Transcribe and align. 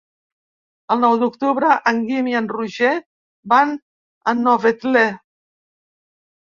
El 0.95 0.99
nou 1.03 1.17
d'octubre 1.23 1.75
en 1.93 2.01
Guim 2.09 2.31
i 2.33 2.35
en 2.41 2.49
Roger 2.55 2.97
van 3.57 3.79
a 4.31 4.37
Novetlè. 4.45 5.09